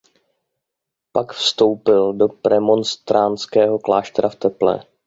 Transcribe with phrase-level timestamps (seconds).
[1.11, 4.85] Pak vstoupil do premonstrátského kláštera v Teplé.